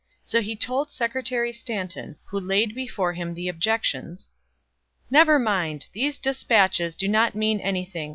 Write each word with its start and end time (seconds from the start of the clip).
So 0.23 0.41
he 0.41 0.55
told 0.55 0.89
Secretary 0.89 1.51
Stanton, 1.53 2.15
who 2.25 2.39
laid 2.39 2.73
before 2.73 3.13
him 3.13 3.35
the 3.35 3.47
objections: 3.47 4.31
"Never 5.11 5.37
mind! 5.37 5.85
These 5.93 6.17
despatches 6.17 6.95
do 6.95 7.07
not 7.07 7.35
mean 7.35 7.59
anything. 7.61 8.09